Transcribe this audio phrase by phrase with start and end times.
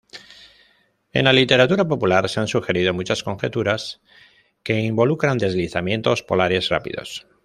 [1.13, 4.01] En la literatura popular se han sugerido muchas conjeturas
[4.63, 7.27] que involucran deslizamientos polares rápidos.